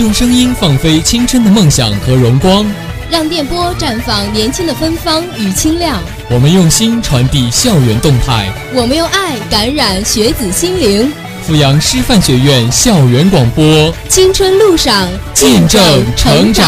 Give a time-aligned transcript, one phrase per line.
[0.00, 2.64] 用声音放飞青春的梦想和荣光，
[3.10, 6.00] 让电波绽放年轻的芬芳与清亮。
[6.30, 11.12] 我们用心传递校园动态，我们用爱感染学子心灵。
[11.46, 15.82] 阜阳师范学院校园广播，青春路上见证
[16.16, 16.66] 成长。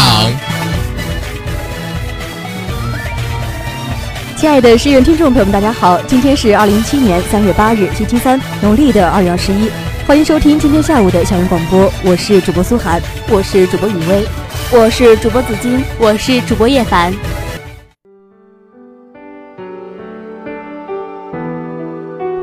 [4.37, 9.71] 亲爱的师院听众朋友们，大家好，今天是二零一七年三月八日，星期三，农历的二月二十一。
[10.05, 14.25] 欢迎收听今天下午的校园广播，我是主播苏涵，我是主播雨薇，
[14.69, 17.13] 我是主播紫金，我是主播叶凡。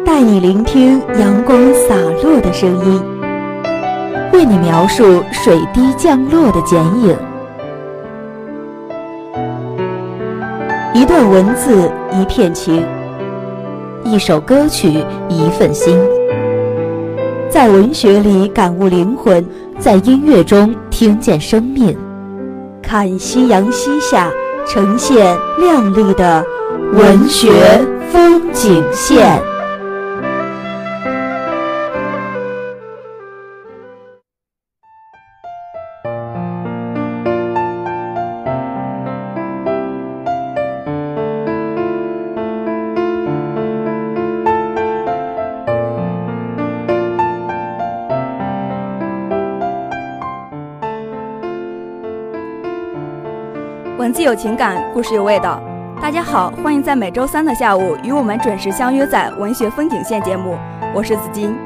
[0.06, 3.02] 带你聆听阳光洒落的声音，
[4.32, 7.14] 为你描述水滴降落的剪影。
[10.94, 12.82] 一段文字，一片情；
[14.02, 16.00] 一首歌曲，一份心。
[17.50, 19.44] 在文学里感悟灵魂，
[19.76, 21.98] 在音乐中听见生命。
[22.80, 24.30] 看夕阳西下，
[24.68, 26.44] 呈现亮丽的
[26.92, 27.50] 文学
[28.12, 29.42] 风景线。
[54.10, 55.62] 文字有情感，故事有味道。
[56.02, 60.58] 大家好，欢迎在每周三的下午与我们准时相约在《文学风景线》节目。
[60.92, 61.56] 我是紫金。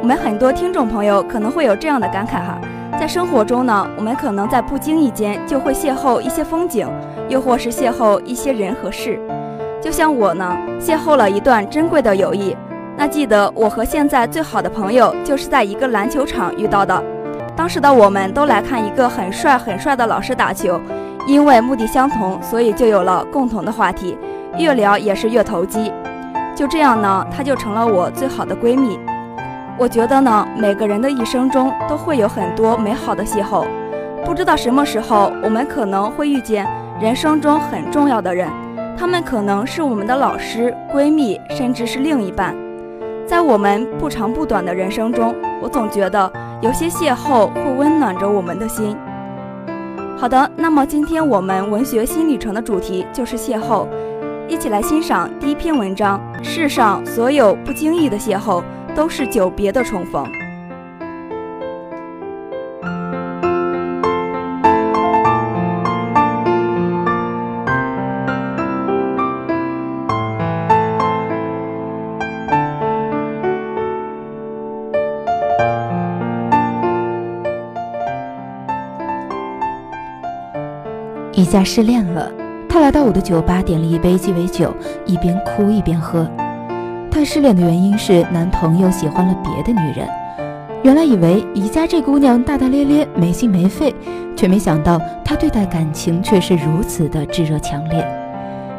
[0.00, 2.58] 我们很多听众朋友可能会有这样的感慨哈，
[2.98, 6.88] 在生活中呢，我们可能在不经意间就会邂逅一些风景，
[7.28, 9.16] 又或是邂逅一些人和事。
[9.80, 12.56] 就像我呢，邂逅了一段珍贵的友谊。
[12.96, 17.00] 那记得我和现在最好的朋友就是在一个篮球场遇到的。
[17.56, 20.78] 当时的我们都来看一个很帅很帅的老师打球，
[21.26, 24.16] 因为目的相同，所以就有了共同的话题，
[24.58, 25.90] 越聊也是越投机。
[26.54, 28.98] 就这样呢，她就成了我最好的闺蜜。
[29.78, 33.66] 我觉得呢，每个人的一生中都会有很多美好的邂逅，
[34.24, 36.66] 不知道什么时候我们可能会遇见
[37.00, 38.50] 人生中很重要的人，
[38.98, 42.54] 他们可能是我们的老师、闺蜜，甚至是另一半。
[43.36, 46.32] 在我们不长不短的人生中，我总觉得。
[46.62, 48.96] 有些邂逅会温暖着我们的心。
[50.16, 53.86] 好的，那么今天我们文学新旅程的主题就是邂逅，
[54.48, 58.62] 一起来欣赏第一篇文章：世上所有不经意的邂逅，
[58.94, 60.26] 都是久别的重逢。
[81.36, 82.32] 宜家失恋了，
[82.66, 84.74] 她来到我的酒吧，点了一杯鸡尾酒，
[85.04, 86.26] 一边哭一边喝。
[87.10, 90.08] 她失恋的原因是男朋友喜欢了别的女人。
[90.82, 93.94] 原来以为宜家这姑娘大大咧咧、没心没肺，
[94.34, 98.02] 却没想到她对待感情却是如此的炙热强烈。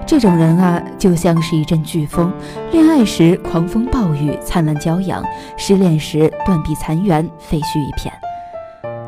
[0.07, 2.33] 这种人啊，就像是一阵飓风，
[2.71, 5.23] 恋爱时狂风暴雨、灿烂骄阳，
[5.57, 8.11] 失恋时断壁残垣、废墟一片。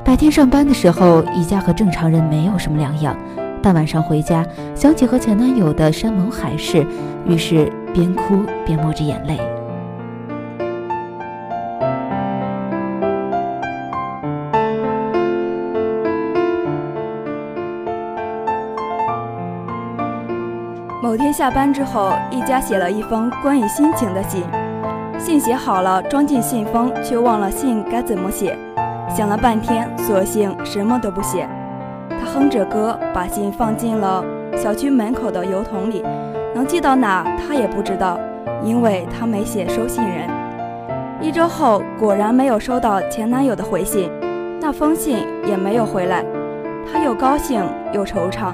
[0.10, 3.16] 白天上班的时候，宜家和正常人没有什么两样。
[3.62, 4.44] 但晚上回家，
[4.74, 6.84] 想起和前男友的山盟海誓，
[7.28, 9.38] 于是边哭边抹着眼泪。
[21.04, 24.44] 某天下班之后，一家写了一封关于心情的信，
[25.20, 28.58] 信写好了，装进信封，却忘了信该怎么写。
[29.16, 31.48] 想了半天，索性什么都不写。
[32.10, 34.24] 他哼着歌，把信放进了
[34.56, 36.04] 小区门口的邮筒里，
[36.54, 38.20] 能寄到哪他也不知道，
[38.64, 40.30] 因为他没写收信人。
[41.22, 44.10] 一周后，果然没有收到前男友的回信，
[44.62, 46.24] 那封信也没有回来。
[46.92, 47.62] 他又高兴
[47.94, 48.54] 又惆怅，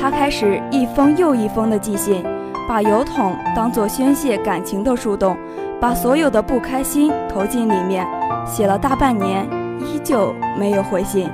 [0.00, 2.22] 他开始一封又一封的寄信，
[2.68, 5.36] 把邮筒当作宣泄感情的树洞，
[5.80, 8.06] 把所有的不开心投进里面，
[8.46, 9.46] 写了大半年，
[9.80, 11.30] 依旧没有回信。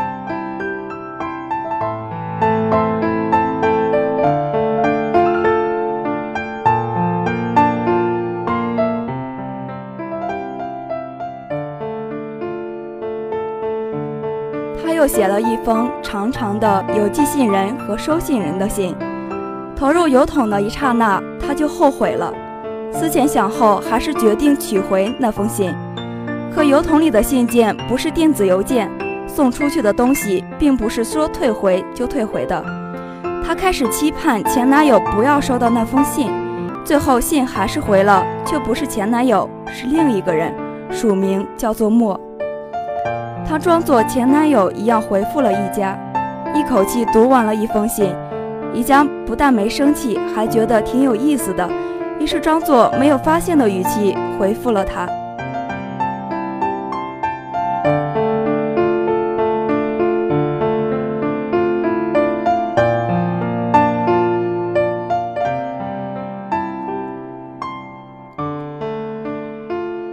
[14.83, 18.95] 他又写了一封长长的有寄信人和收信人的信，
[19.77, 22.35] 投入邮筒的一刹那，他就后悔了。
[22.93, 25.75] 思前想后，还是决定取回那封信。
[26.55, 28.91] 可邮筒里的信件不是电子邮件，
[29.27, 32.63] 送出去的东西并不是说退回就退回的。
[33.47, 36.31] 她开始期盼前男友不要收到那封信，
[36.85, 40.53] 最后信还是回了，却不是前男友，是另一个人，
[40.91, 42.21] 署名叫做莫。
[43.49, 45.99] 她装作前男友一样回复了一家，
[46.55, 48.13] 一口气读完了一封信。
[48.73, 51.69] 宜家不但没生气，还觉得挺有意思的，
[52.20, 55.08] 于是装作没有发现的语气回复了他。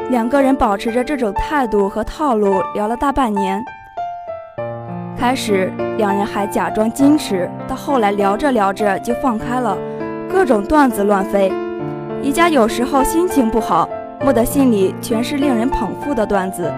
[0.09, 3.61] 两个人保持着这种态度和套路聊了大半年。
[5.17, 9.77] 开始，两人还假装矜持，到后来聊着聊着就放开了，
[10.31, 11.51] 各种段子乱飞。
[12.27, 13.87] 宜家有时候心情不好，
[14.19, 16.69] 莫的信里全是令人捧腹的段子。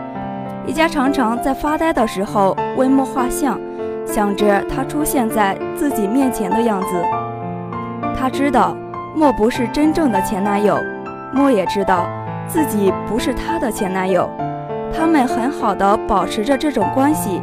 [0.67, 3.59] 宜家常常在发呆的时候为莫画像，
[4.05, 7.03] 想着他出现在自己面前的样子。
[8.15, 8.77] 他知道
[9.15, 10.77] 莫不是真正的前男友，
[11.33, 12.07] 莫也知道
[12.47, 14.29] 自己不是他的前男友，
[14.95, 17.41] 他们很好的保持着这种关系。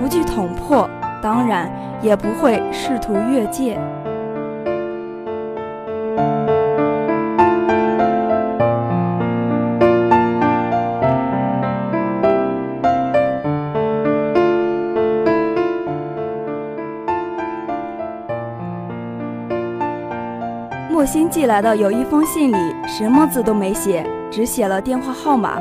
[0.00, 0.88] 不去捅破，
[1.20, 1.68] 当然
[2.00, 3.76] 也不会试图越界。
[21.10, 25.58] 新寄来的有一封信里，什么字都没写，只写了电话号码。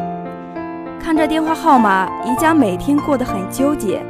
[1.00, 4.04] 看着电话号码，宜家每天过得很纠结。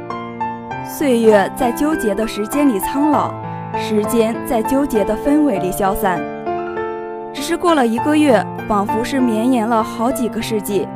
[0.84, 3.32] 岁月在纠结的时间里苍老，
[3.76, 6.20] 时间在纠结的氛围里消散。
[7.32, 10.88] 只是过了一个月，仿佛是绵延了好几个世纪，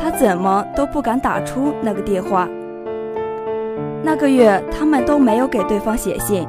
[0.00, 2.48] 他怎么都不敢打出那个电话。
[4.04, 6.46] 那个月，他们都没有给对方写信。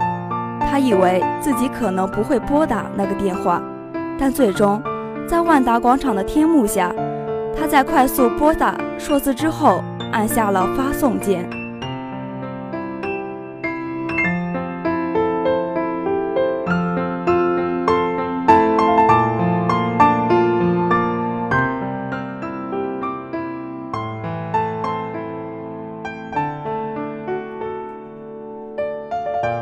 [0.72, 3.62] 他以为自己可能不会拨打那个电话，
[4.18, 4.82] 但最终，
[5.28, 6.96] 在万达广场的天幕下，
[7.54, 9.84] 他在快速拨打数字之后，
[10.14, 11.46] 按下了发送键。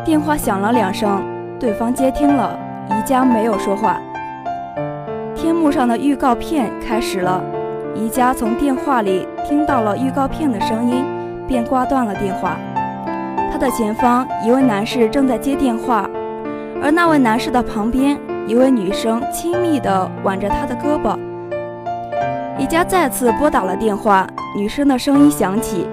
[0.06, 1.22] 电话响了两声，
[1.60, 2.58] 对方接听了。
[2.90, 4.00] 宜家没有说话。
[5.36, 7.42] 天幕上的预告片开始了，
[7.94, 11.06] 宜家从电话里听到了预告片的声音，
[11.48, 12.58] 便挂断了电话。
[13.52, 16.10] 他的前方一位男士正在接电话，
[16.82, 18.18] 而那位男士的旁边，
[18.48, 21.16] 一位女生亲密地挽着他的胳膊。
[22.58, 24.28] 宜家再次拨打了电话，
[24.58, 25.88] 女生的声音响起，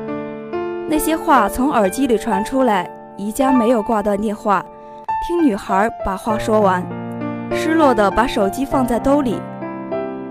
[0.88, 2.90] 那些话从耳机里传出来。
[3.18, 4.62] 宜家没有挂断电话，
[5.26, 6.84] 听女孩把话说完，
[7.50, 9.40] 失落的把手机放在兜里。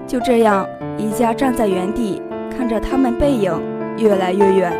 [0.05, 2.21] 就这样，宜家站在原地，
[2.55, 3.51] 看着他们背影
[3.97, 4.71] 越来越远。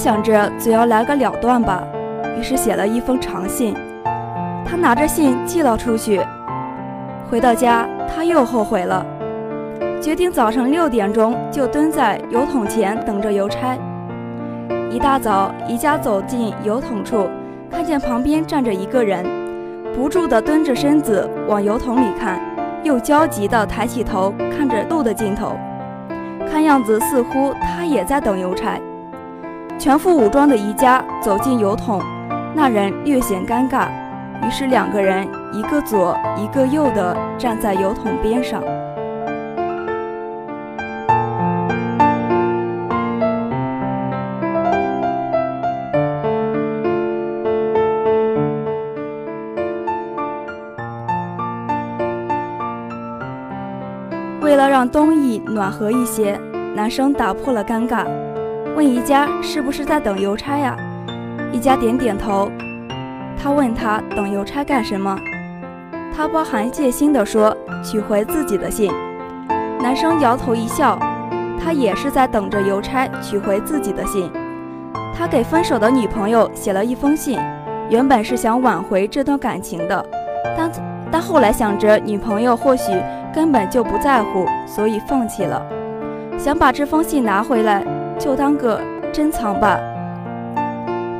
[0.00, 1.84] 想着总要来个了断吧，
[2.34, 3.74] 于是写了一封长信。
[4.64, 6.22] 他拿着信寄了出去。
[7.28, 9.04] 回到家，他又后悔了，
[10.00, 13.76] 决定早上六点钟就蹲在邮筒前等着邮差。
[14.90, 17.28] 一大早，宜家走进邮筒处，
[17.70, 19.22] 看见旁边站着一个人，
[19.94, 22.40] 不住地蹲着身子往邮筒里看，
[22.84, 25.58] 又焦急地抬起头看着路的尽头，
[26.50, 28.80] 看样子似乎他也在等邮差。
[29.80, 32.02] 全副武装的宜家走进油桶，
[32.54, 33.88] 那人略显尴尬，
[34.46, 38.62] 于是两个人一个左一个右的站在油桶边上。
[54.42, 56.38] 为了让冬意暖和一些，
[56.76, 58.04] 男生打破了尴尬。
[58.76, 60.76] 问宜家是不是在等邮差呀？
[61.52, 62.50] 宜家点点头。
[63.36, 65.18] 他问他等邮差干什么？
[66.14, 68.92] 他包含戒心地说取回自己的信。
[69.80, 70.98] 男生摇头一笑，
[71.58, 74.30] 他也是在等着邮差取回自己的信。
[75.16, 77.38] 他给分手的女朋友写了一封信，
[77.88, 80.06] 原本是想挽回这段感情的，
[80.56, 80.70] 但
[81.10, 82.92] 但后来想着女朋友或许
[83.34, 85.60] 根本就不在乎，所以放弃了。
[86.38, 87.84] 想把这封信拿回来，
[88.30, 88.80] 就当个
[89.12, 89.76] 珍藏吧。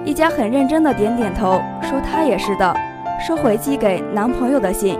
[0.04, 2.72] 一家很认真的点点头，说他也是的，
[3.18, 4.96] 收回寄给男朋友的信，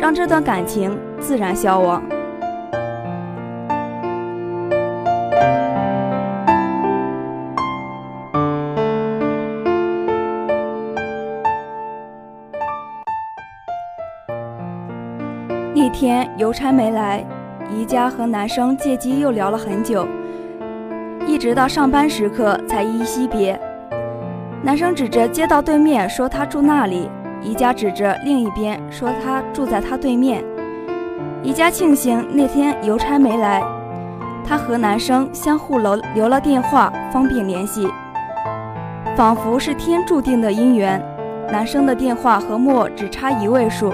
[0.00, 2.02] 让这段感情自然消亡。
[15.72, 17.24] 那天邮差没来，
[17.70, 20.04] 宜家和男生借机又聊了很久，
[21.44, 23.60] 直到上班时刻才依依惜别。
[24.62, 27.10] 男生指着街道对面说他住那里，
[27.42, 30.42] 宜家指着另一边说他住在他对面。
[31.42, 33.62] 宜家庆幸那天邮差没来，
[34.42, 37.86] 他和男生相互留留了电话，方便联系，
[39.14, 40.98] 仿佛是天注定的姻缘。
[41.52, 43.92] 男生的电话和莫只差一位数，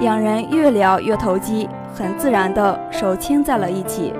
[0.00, 4.12] 两人越聊越投机，很自然的手牵在了一起。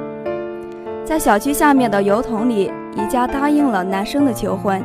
[1.04, 4.82] 在小区下面的油桶里，宜家答应了男生的求婚。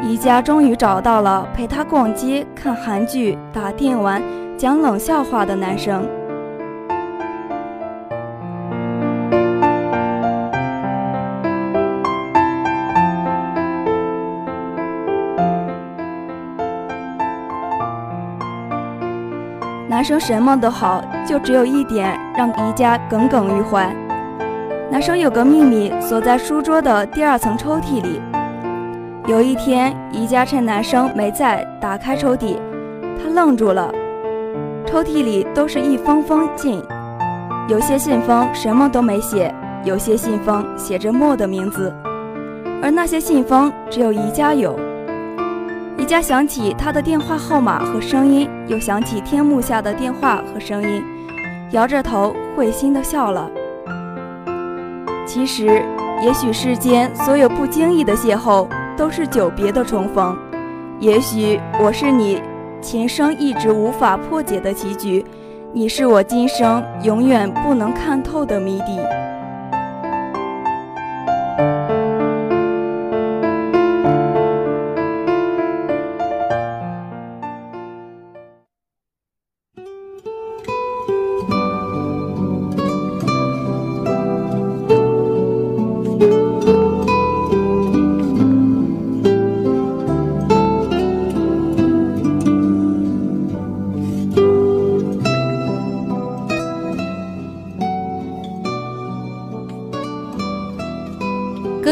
[0.00, 4.22] 宜家终于找到了陪她逛街、看韩剧、打电玩、
[4.56, 6.06] 讲冷笑话的男生。
[19.88, 23.92] 男生什么都好，就只有一点让宜家耿耿于怀。
[24.88, 28.20] 男生有个秘密，锁在书桌的第二层抽屉里。
[29.26, 32.56] 有一天，宜家趁男生没在，打开抽屉，
[33.18, 33.92] 他愣住了。
[34.86, 36.80] 抽屉里都是一封封信，
[37.68, 39.52] 有些信封什么都没写，
[39.84, 41.92] 有些信封写着莫的名字，
[42.80, 44.78] 而那些信封只有宜家有。
[45.98, 51.02] 宜家想起他的电话号码和声音，又想起天幕下的电话和声音，
[51.72, 53.50] 摇着头会心的笑了。
[55.26, 55.82] 其实，
[56.22, 58.66] 也许世间所有不经意的邂逅。
[58.96, 60.34] 都是久别的重逢，
[61.00, 62.40] 也许我是你
[62.80, 65.22] 前生一直无法破解的棋局，
[65.70, 68.98] 你是我今生永远不能看透的谜底。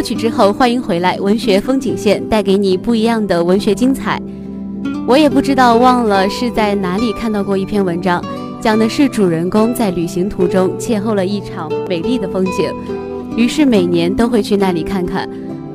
[0.04, 4.20] 曲之后，欢迎回来，文学风景线带给你不一样的文学精彩。
[5.06, 8.22] 我也不知道忘了是在哪里看到过一篇文章，
[8.60, 12.70] 讲的是主人公在旅行途中邂逅了一场美丽的风景，
[13.34, 15.26] 于是每年都会去那里看看。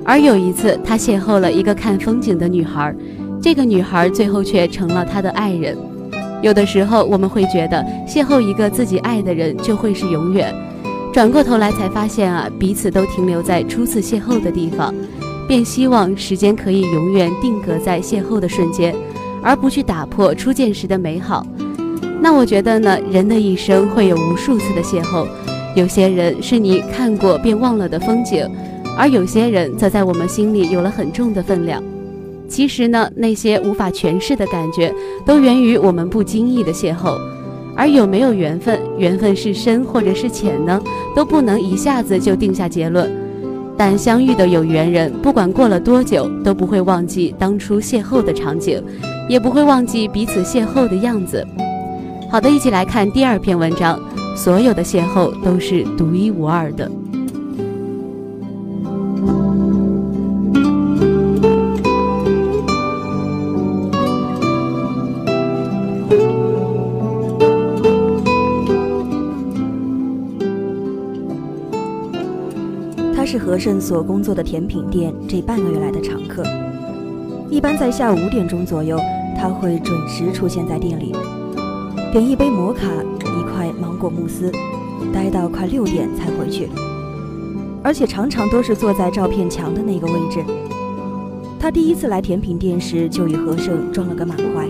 [0.06, 2.96] 而有一次，他邂逅了一个看风景的女孩，
[3.42, 5.76] 这个女孩最后却成了他的爱人。
[6.44, 10.54] 有的时候，我们会觉得邂逅一个自己爱的人就会是永远。
[11.12, 14.94] 转过头来才发现啊，彼此都停留在初次邂逅的地方，
[15.48, 18.96] 便希望时间可以永远定格在邂逅的瞬间，
[19.42, 21.46] 而不去打破初见时的美好。
[22.22, 25.28] 那我觉得呢，人的一生会有无数次的邂逅，
[25.76, 28.48] 有些人是你看过便忘了的风景，
[28.98, 31.82] 而有些人则在我们心里有了很重的分量。
[32.48, 34.94] 其实呢，那些无法诠释的感觉，
[35.26, 37.18] 都源于我们不经意的邂逅。
[37.76, 40.80] 而有没有缘分，缘分是深或者是浅呢，
[41.16, 43.10] 都不能一下子就定下结论。
[43.78, 48.84] 但相遇的有缘人，不管过了多久，都不会忘记当初邂逅的场景，
[49.30, 51.48] 也不会忘记彼此邂逅的样子。
[52.30, 53.98] 好的，一起来看第二篇文章。
[54.36, 56.90] 所有的邂逅都是独一无二的。
[73.60, 76.42] 和盛所工作的甜品店这半个月来的常客。
[77.50, 78.98] 一般在下午五点钟左右，
[79.38, 81.14] 他会准时出现在店里，
[82.10, 84.50] 点一杯摩卡，一块芒果慕斯，
[85.12, 86.70] 待到快六点才回去。
[87.84, 90.42] 而且常常都是坐在照片墙的那个位置。
[91.60, 94.66] 他第一次来甜品店时，就与和盛撞了个满怀。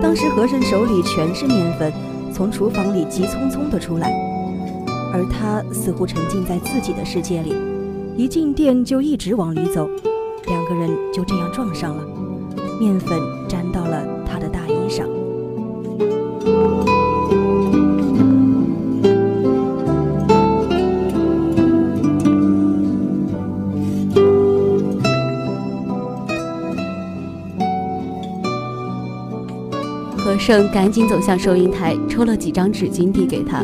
[0.00, 1.92] 当时和盛手里全是面粉，
[2.32, 4.12] 从厨房里急匆匆地出来。
[5.12, 7.52] 而他似乎沉浸在自己的世界里，
[8.16, 9.88] 一进店就一直往里走，
[10.46, 12.02] 两个人就这样撞上了，
[12.80, 15.06] 面粉粘到了他的大衣上。
[30.16, 33.62] 和盛赶紧走向收银台，抽了几张纸巾递给他，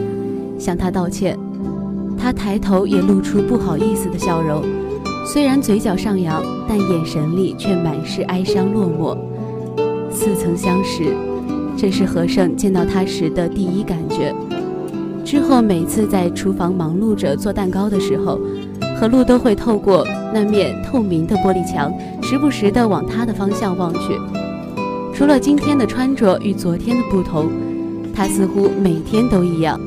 [0.59, 1.39] 向他道歉。
[2.23, 4.63] 他抬头也露出不好意思的笑容，
[5.27, 9.19] 虽然嘴角上扬，但眼神里却满是哀伤落寞。
[10.09, 11.17] 似曾相识，
[11.77, 14.33] 这是何胜见到他时的第一感觉。
[15.25, 18.39] 之后每次在厨房忙碌着做蛋糕的时候，
[18.97, 24.17] 何露都会透过那面透明的玻璃墙，时不时地往他的方向望去。
[25.13, 27.51] 除了今天的穿着与昨天的不同，
[28.15, 29.81] 他似乎每天都一样，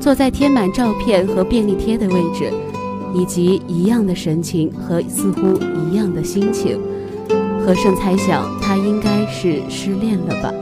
[0.00, 2.52] 坐在贴满照片和便利贴的位置，
[3.14, 5.58] 以及一样的神情和似乎
[5.90, 6.80] 一样的心情。
[7.64, 10.52] 何胜猜想，他应该是失恋了吧。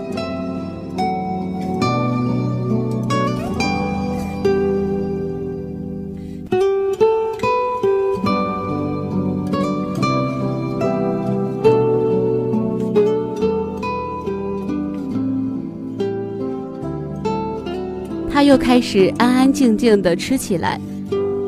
[18.46, 20.80] 又开始安安静静地吃起来，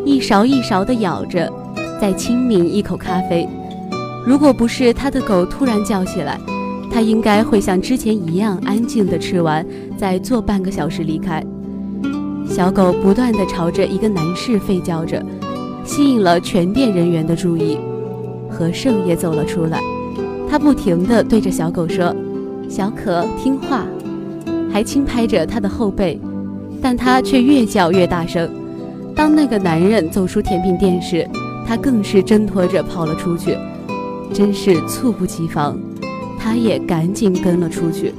[0.04, 1.48] 一勺一勺地咬着，
[2.00, 3.48] 再轻抿一口咖啡。
[4.26, 6.40] 如果不是他的狗突然叫起来，
[6.90, 9.64] 他应该会像之前一样安静地吃完，
[9.96, 11.40] 再坐半个小时离开。
[12.44, 15.24] 小狗不断地朝着一个男士吠叫着，
[15.84, 17.78] 吸引了全店人员的注意。
[18.50, 19.80] 何胜也走了出来，
[20.50, 22.12] 他不停地对着小狗说
[22.68, 23.86] ：“小可听话。”
[24.72, 26.20] 还轻拍着他的后背。
[26.80, 28.50] 但他却越叫越大声。
[29.14, 31.28] 当那个男人走出甜品店时，
[31.66, 33.56] 他更是挣脱着跑了出去，
[34.32, 35.78] 真是猝不及防。
[36.38, 38.14] 他也赶紧跟了出去。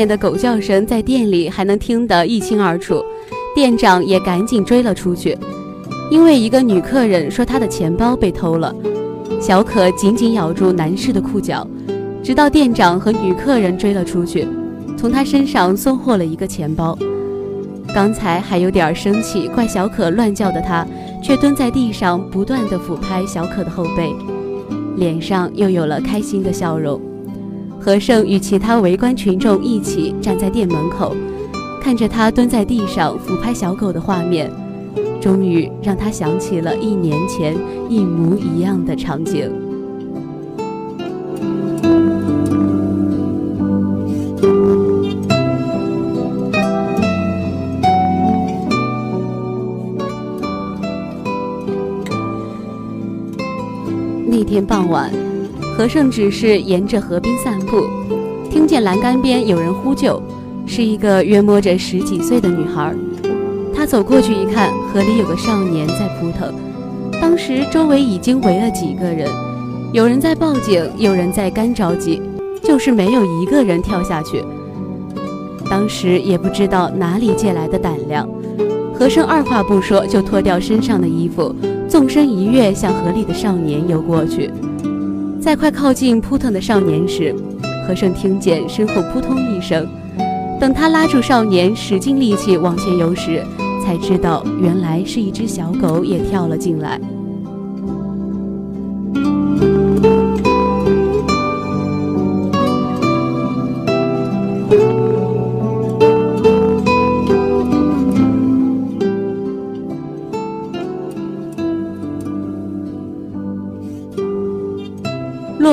[0.00, 3.04] 面的狗叫声在店里还能听得一清二楚，
[3.54, 5.36] 店长也赶紧追了出去，
[6.10, 8.74] 因为一个女客人说她的钱包被偷了。
[9.38, 11.68] 小可紧紧咬住男士的裤脚，
[12.22, 14.48] 直到店长和女客人追了出去，
[14.96, 16.96] 从他身上搜获了一个钱包。
[17.94, 20.86] 刚才还有点生气，怪小可乱叫的他，
[21.22, 24.14] 却蹲在地上不断的抚拍小可的后背，
[24.96, 26.98] 脸上又有了开心的笑容。
[27.82, 31.16] 何胜与其他围观群众一起站在店门口，
[31.82, 34.50] 看着他蹲在地上抚拍小狗的画面，
[35.18, 37.56] 终于让他想起了一年前
[37.88, 39.50] 一模一样的场景。
[54.26, 55.29] 那天傍晚。
[55.80, 57.86] 何胜只是沿着河边散步，
[58.50, 60.22] 听见栏杆边有人呼救，
[60.66, 62.94] 是一个约摸着十几岁的女孩。
[63.74, 66.52] 他走过去一看，河里有个少年在扑腾。
[67.18, 69.26] 当时周围已经围了几个人，
[69.90, 72.20] 有人在报警，有人在干着急，
[72.62, 74.44] 就是没有一个人跳下去。
[75.70, 78.28] 当时也不知道哪里借来的胆量，
[78.92, 81.54] 何胜二话不说就脱掉身上的衣服，
[81.88, 84.50] 纵身一跃向河里的少年游过去。
[85.40, 87.34] 在快靠近扑腾的少年时，
[87.86, 89.88] 和盛听见身后扑通一声。
[90.60, 93.42] 等他拉住少年，使尽力气往前游时，
[93.82, 97.00] 才知道原来是一只小狗也跳了进来。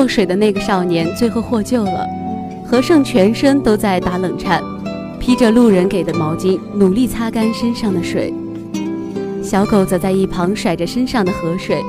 [0.08, 2.06] 水的那个少年最后获救了，
[2.66, 4.62] 何胜全身都在打冷颤，
[5.20, 8.32] 披着路人给的毛巾，努力擦干身上的水。
[9.42, 11.82] 小狗则在一旁甩着身上的河水。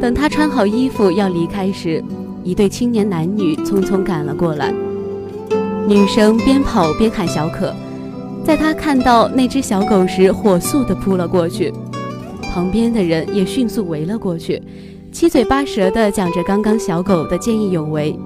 [0.00, 2.02] 等他穿好衣服要离开时，
[2.42, 4.72] 一对青年男女匆匆赶了过来。
[5.86, 7.74] 女生边跑边喊小可，
[8.44, 11.72] 在他看到那只小狗时，火速地扑了过去。
[12.52, 14.62] 旁边的人也迅速围了过去。
[15.14, 18.18] 七嘴八舌地讲着刚刚小狗的见义勇为，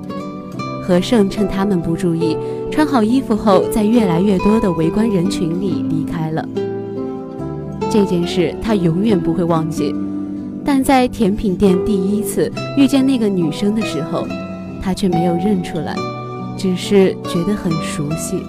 [0.82, 2.34] 和胜趁他们不注意，
[2.70, 6.42] 穿好衣服后，在越来越多的围观人群里离开了。
[7.90, 9.94] 这件事他永远不会忘记，
[10.64, 14.26] 但在甜品店第一次遇见那个女生的时候，
[14.82, 15.94] 他却没有认出来，
[16.56, 18.42] 只是觉得很熟悉。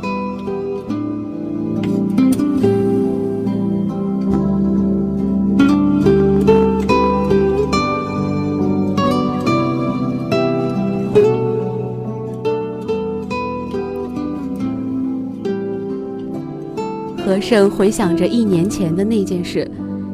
[17.29, 19.69] 和盛回想着一年前的那件事，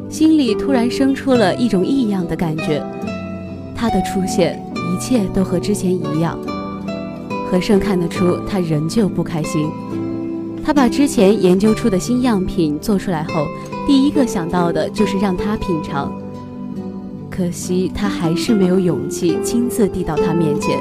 [0.10, 2.84] 心里突然生出了一种异样的感觉。
[3.74, 6.38] 他的出现，一切都和之前一样。
[7.50, 9.66] 和盛看得出，他仍旧不开心。
[10.62, 13.46] 他把之前研究出的新样品做出来后，
[13.88, 16.12] 第一个想到的就是让他品尝。
[17.30, 20.78] 可惜他还是没有勇气亲自递到他面前。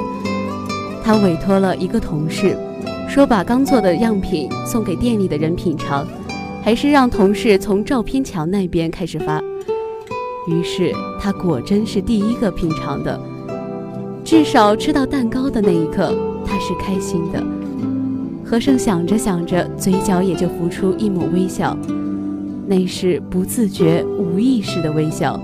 [1.01, 2.57] 他委托了一个同事，
[3.07, 6.05] 说把刚做的样品送给店里的人品尝，
[6.65, 9.39] 还是让同事从照片墙那边开始发。
[10.47, 13.21] 于是他果真是第一个品尝的，
[14.23, 16.11] 至少吃到蛋糕的那一刻，
[16.43, 17.43] 他是开心的。
[18.43, 21.77] 和盛想着想着，嘴角也就浮出一抹微笑，
[22.65, 25.39] 那是不自觉、无意识的微笑。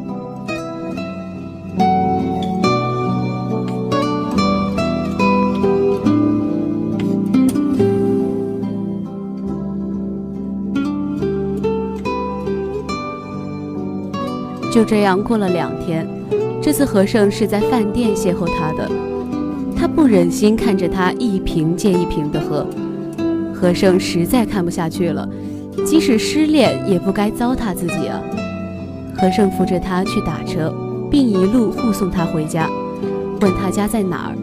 [14.81, 16.07] 就这样过了两天，
[16.59, 18.89] 这次和盛是在饭店邂逅他的，
[19.77, 22.65] 他不忍心看着他一瓶接一瓶的喝。
[23.53, 25.29] 和盛实在看不下去了，
[25.85, 28.19] 即使失恋也不该糟蹋自己啊！
[29.15, 30.73] 和盛扶着他去打车，
[31.11, 32.67] 并一路护送他回家，
[33.39, 34.35] 问他家在哪儿。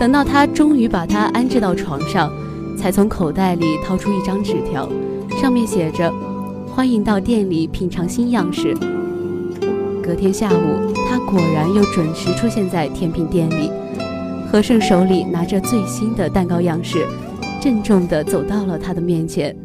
[0.00, 2.32] 等到他终于把他安置到床上，
[2.74, 4.88] 才从口袋里掏出一张纸条，
[5.38, 6.10] 上面写着
[6.74, 8.74] ：“欢迎到店里品尝新样式。”
[10.04, 13.70] 隔天下午，他果然又准时出现在甜品店里，
[14.46, 17.06] 和盛手里拿着最新的蛋糕样式。
[17.58, 19.56] 郑重地走到了他的面前，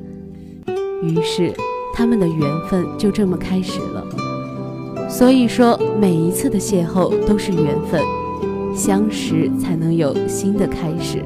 [1.03, 1.53] 于是
[1.93, 5.09] 他们的缘分就这么开始了。
[5.09, 8.01] 所以说，每一次的邂逅都是缘分，
[8.73, 11.21] 相识才能有新的开始。